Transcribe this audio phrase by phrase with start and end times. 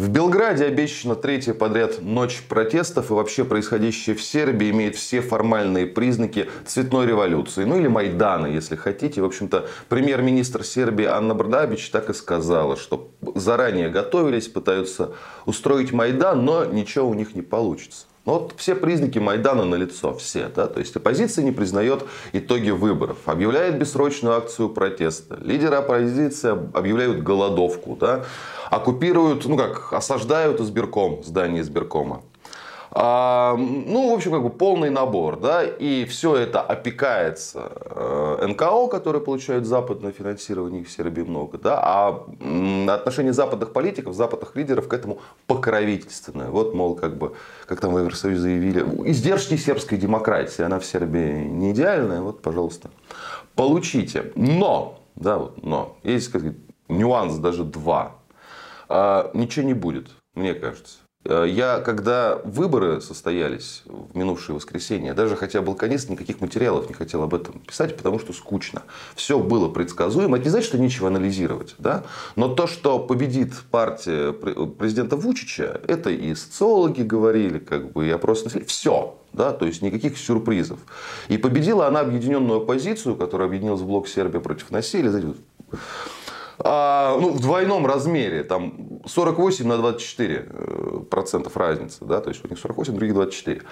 [0.00, 5.86] В Белграде обещана третья подряд ночь протестов и вообще происходящее в Сербии имеет все формальные
[5.86, 7.64] признаки цветной революции.
[7.64, 9.20] Ну или Майдана, если хотите.
[9.20, 15.12] В общем-то, премьер-министр Сербии Анна Брдабич так и сказала, что заранее готовились, пытаются
[15.46, 18.06] устроить Майдан, но ничего у них не получится.
[18.26, 20.48] Ну, вот все признаки Майдана на лицо, все.
[20.54, 20.66] Да?
[20.66, 25.38] То есть оппозиция не признает итоги выборов, объявляет бессрочную акцию протеста.
[25.42, 27.96] Лидеры оппозиции объявляют голодовку.
[27.98, 28.24] Да?
[28.70, 32.22] оккупируют, ну как, осаждают избирком, здание избиркома.
[32.92, 38.88] А, ну, в общем, как бы полный набор, да, и все это опекается э, НКО,
[38.88, 42.26] которые получают западное финансирование, их в Сербии много, да, а
[42.92, 46.50] отношение западных политиков, западных лидеров к этому покровительственное.
[46.50, 47.34] Вот, мол, как бы,
[47.66, 52.90] как там в Евросоюзе заявили, издержки сербской демократии, она в Сербии не идеальная, вот, пожалуйста,
[53.54, 54.32] получите.
[54.34, 56.42] Но, да, вот, но, есть, как
[56.88, 58.16] нюанс даже два.
[58.88, 60.98] А, ничего не будет, мне кажется.
[61.24, 66.94] А, я, когда выборы состоялись в минувшее воскресенье, даже хотя был конец, никаких материалов не
[66.94, 68.82] хотел об этом писать, потому что скучно.
[69.14, 70.36] Все было предсказуемо.
[70.36, 71.74] Это не значит, что нечего анализировать.
[71.78, 72.04] Да?
[72.36, 78.44] Но то, что победит партия президента Вучича, это и социологи говорили, как бы, и опросы
[78.44, 78.66] населения.
[78.66, 79.16] Все.
[79.32, 80.80] Да, то есть никаких сюрпризов.
[81.28, 85.34] И победила она объединенную оппозицию, которая объединилась в блок Сербия против насилия.
[86.62, 92.44] А, ну, в двойном размере, там 48 на 24 э, процентов разница, да, то есть
[92.44, 93.62] у них 48, других 24.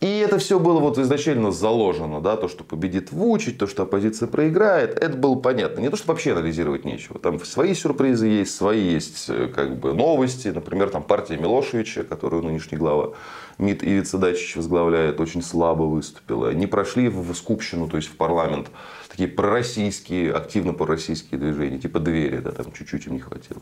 [0.00, 4.26] И это все было вот изначально заложено, да, то, что победит Вучить, то, что оппозиция
[4.26, 5.80] проиграет, это было понятно.
[5.80, 7.20] Не то, что вообще анализировать нечего.
[7.20, 10.48] Там свои сюрпризы есть, свои есть э, как бы новости.
[10.48, 13.12] Например, там партия Милошевича, которую нынешний глава
[13.58, 16.52] МИД Ивица Дачич возглавляет, очень слабо выступила.
[16.52, 18.72] Не прошли в Скупщину, то есть в парламент,
[19.08, 23.60] такие пророссийские, активно пророссийские движения, типа двери, да, там чуть-чуть им не хватило.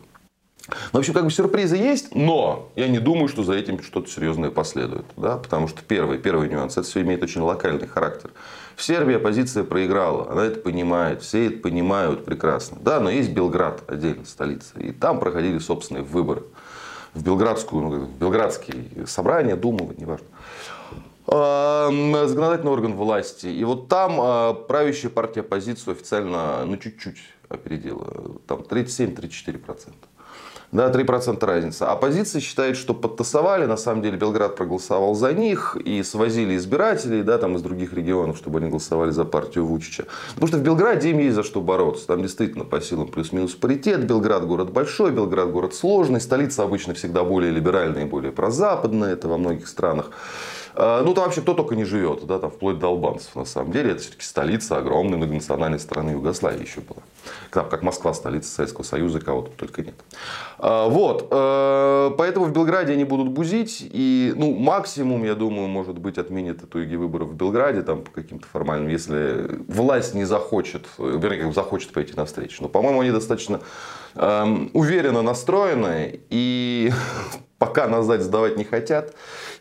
[0.93, 4.09] Ну, в общем, как бы сюрпризы есть, но я не думаю, что за этим что-то
[4.11, 5.07] серьезное последует.
[5.17, 5.37] Да?
[5.37, 8.31] Потому что первый, первый нюанс, это все имеет очень локальный характер.
[8.77, 12.79] В Сербии оппозиция проиграла, она это понимает, все это понимают прекрасно.
[12.81, 16.45] Да, но есть Белград, отдельно столица, и там проходили собственные выборы.
[17.15, 20.27] В белградскую, ну, белградские собрания, думы, неважно
[21.31, 23.47] законодательный орган власти.
[23.47, 27.19] И вот там а, правящая партия оппозицию официально ну, чуть-чуть
[27.49, 28.41] опередила.
[28.47, 29.93] Там 37-34%.
[30.73, 31.91] Да, 3% разница.
[31.91, 33.67] Оппозиция считает, что подтасовали.
[33.67, 38.37] На самом деле Белград проголосовал за них и свозили избирателей да, там, из других регионов,
[38.37, 40.07] чтобы они голосовали за партию Вучича.
[40.35, 42.07] Потому что в Белграде им есть за что бороться.
[42.07, 44.05] Там действительно по силам плюс-минус паритет.
[44.07, 46.21] Белград город большой, Белград город сложный.
[46.21, 49.15] Столица обычно всегда более либеральная и более прозападная.
[49.15, 50.13] Это во многих странах.
[50.75, 53.73] А, ну, там вообще кто только не живет, да, там вплоть до албанцев, на самом
[53.73, 53.93] деле.
[53.93, 57.03] Это все-таки столица огромной многонациональной страны Югославии еще была.
[57.51, 59.95] Там, как Москва, столица Советского Союза, кого-то только нет.
[60.63, 61.29] А, вот.
[61.31, 63.79] Э, поэтому в Белграде они будут бузить.
[63.81, 68.47] И, ну, максимум, я думаю, может быть, отменят итоги выборов в Белграде, там, по каким-то
[68.47, 72.63] формальным, если власть не захочет, вернее, как захочет пойти навстречу.
[72.63, 73.61] Но, по-моему, они достаточно
[74.17, 76.21] эм, уверенно настроены.
[76.29, 76.93] И
[77.61, 79.15] пока назад сдавать не хотят.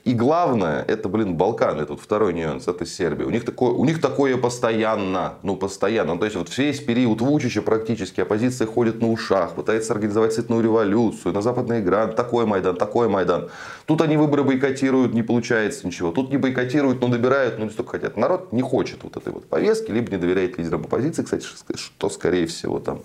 [0.06, 3.26] И главное, это, блин, Балканы, тут второй нюанс, это Сербия.
[3.26, 6.18] У них такое, у них такое постоянно, ну, постоянно.
[6.18, 11.34] То есть, вот весь период Вучича практически оппозиция ходит на ушах, пытается организовать цветную революцию,
[11.34, 13.50] на западный грант, такой Майдан, такой Майдан.
[13.86, 16.14] Тут они выборы бойкотируют, не получается ничего.
[16.14, 18.16] Тут не бойкотируют, но добирают, но не столько хотят.
[18.16, 21.46] Народ не хочет вот этой вот повестки, либо не доверяет лидерам оппозиции, кстати,
[21.76, 23.02] что, скорее всего, там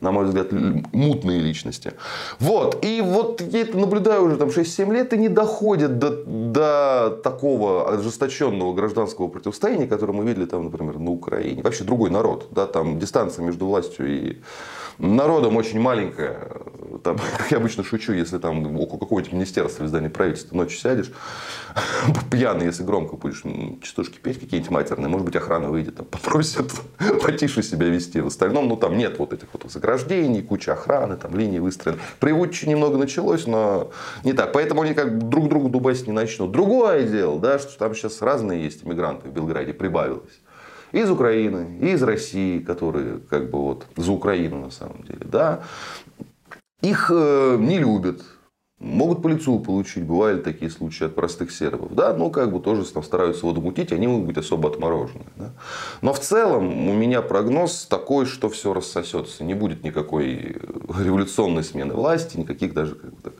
[0.00, 0.52] на мой взгляд,
[0.92, 1.92] мутные личности.
[2.38, 2.84] Вот.
[2.84, 7.90] И вот я это наблюдаю уже там 6-7 лет и не доходит до, до такого
[7.92, 11.62] ожесточенного гражданского противостояния, которое мы видели там, например, на Украине.
[11.62, 12.48] Вообще другой народ.
[12.50, 14.36] Да, там дистанция между властью и
[14.98, 16.55] народом очень маленькая.
[17.06, 21.12] Там, как я обычно шучу, если там около какого-нибудь министерства или здания правительства ночью сядешь,
[22.32, 23.44] пьяный, если громко будешь
[23.80, 26.72] частушки петь какие-нибудь матерные, может быть, охрана выйдет, там, попросят
[27.22, 28.20] потише себя вести.
[28.20, 32.00] В остальном, ну, там нет вот этих вот заграждений, куча охраны, там, линии выстроены.
[32.18, 33.92] При Вучиче немного началось, но
[34.24, 34.52] не так.
[34.52, 36.50] Поэтому они как друг другу дубасить не начнут.
[36.50, 40.40] Другое дело, да, что там сейчас разные есть иммигранты в Белграде, прибавилось
[40.92, 45.62] из Украины, из России, которые как бы вот за Украину на самом деле, да,
[46.82, 48.22] их э, не любят,
[48.78, 51.94] Могут по лицу получить, бывали такие случаи от простых сербов.
[51.94, 55.24] Да, ну как бы тоже там стараются воду мутить, они могут быть особо отморожены.
[55.36, 55.54] Да?
[56.02, 59.44] Но в целом у меня прогноз такой, что все рассосется.
[59.44, 60.58] Не будет никакой
[60.98, 63.34] революционной смены власти, никаких даже как бы, так,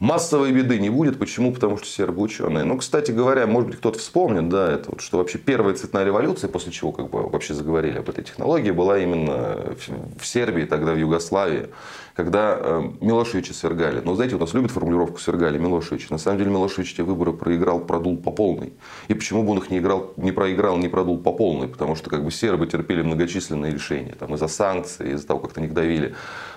[0.00, 1.18] Массовой беды не будет.
[1.18, 1.52] Почему?
[1.52, 2.64] Потому что сербы ученые.
[2.64, 6.48] Ну, кстати говоря, может быть, кто-то вспомнит, да, это вот, что вообще первая цветная революция,
[6.48, 9.74] после чего как бы вообще заговорили об этой технологии, была именно
[10.18, 11.68] в Сербии, тогда в Югославии,
[12.14, 14.00] когда э, Милошевича свергали.
[14.04, 16.06] Но знаете, у нас любят формулировку свергали Милошевича.
[16.10, 18.72] На самом деле Милошевич те выборы проиграл, продул по полной.
[19.08, 21.68] И почему бы он их не, играл, не проиграл, не продул по полной?
[21.68, 24.14] Потому что как бы сербы терпели многочисленные решения.
[24.18, 26.14] Там, из-за санкций, из-за того, как-то них давили.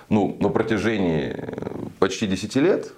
[0.08, 1.36] Ну, на протяжении
[1.98, 2.92] почти 10 лет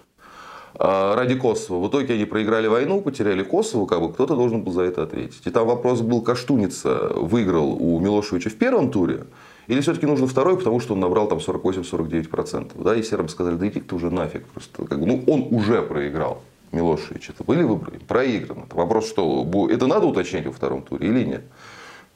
[0.75, 1.85] ради Косово.
[1.85, 5.43] В итоге они проиграли войну, потеряли Косово, как бы кто-то должен был за это ответить.
[5.45, 9.25] И там вопрос был, Каштуница выиграл у Милошевича в первом туре,
[9.67, 12.83] или все-таки нужно второй, потому что он набрал там 48-49%.
[12.83, 14.45] Да, и сербы сказали, да иди ты уже нафиг.
[14.47, 16.43] Просто, как бы, ну, он уже проиграл.
[16.73, 17.31] Милошевич.
[17.31, 17.99] Это были выборы?
[18.07, 18.67] Проиграно.
[18.71, 21.43] Вопрос, что это надо уточнять во втором туре или нет?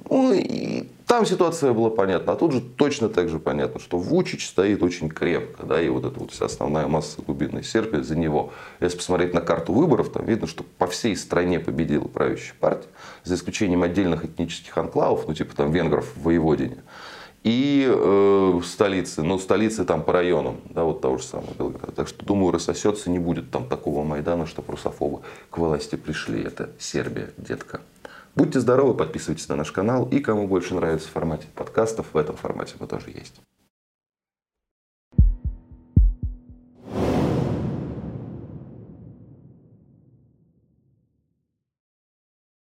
[0.08, 2.32] Ну, и там ситуация была понятна.
[2.32, 5.64] А тут же точно так же понятно, что Вучич стоит очень крепко.
[5.64, 8.52] Да, и вот эта вот вся основная масса глубинной Сербии за него.
[8.81, 12.88] Если посмотреть на карту выборов, там видно, что по всей стране победила правящая партия.
[13.22, 16.78] За исключением отдельных этнических анклавов, ну типа там венгров в Воеводине.
[17.44, 21.93] И э, столицы, но столицы там по районам, да, вот того же самого Белграда.
[21.93, 25.20] Так что, думаю, рассосется, не будет там такого Майдана, что русофобы
[25.50, 26.43] к власти пришли.
[26.43, 27.82] Это Сербия, детка.
[28.36, 30.08] Будьте здоровы, подписывайтесь на наш канал.
[30.10, 33.40] И кому больше нравится в формате подкастов, в этом формате мы тоже есть.